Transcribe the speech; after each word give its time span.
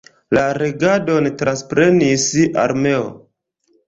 La 0.35 0.43
regadon 0.57 1.27
transprenis 1.41 2.23
armeo. 2.63 3.05